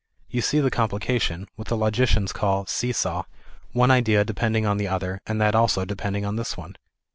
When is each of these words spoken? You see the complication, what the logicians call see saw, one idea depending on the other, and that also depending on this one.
You 0.31 0.41
see 0.41 0.59
the 0.59 0.71
complication, 0.71 1.47
what 1.57 1.67
the 1.67 1.77
logicians 1.77 2.31
call 2.33 2.65
see 2.65 2.91
saw, 2.91 3.25
one 3.71 3.91
idea 3.91 4.25
depending 4.25 4.65
on 4.65 4.77
the 4.77 4.87
other, 4.87 5.21
and 5.27 5.39
that 5.39 5.53
also 5.53 5.85
depending 5.85 6.25
on 6.25 6.37
this 6.37 6.57
one. 6.57 6.75